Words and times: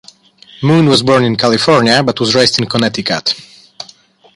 Moon 0.63 0.87
was 0.87 1.03
born 1.03 1.23
in 1.23 1.35
California, 1.35 2.01
but 2.01 2.19
was 2.19 2.33
raised 2.33 2.57
in 2.59 2.65
Connecticut. 2.67 3.35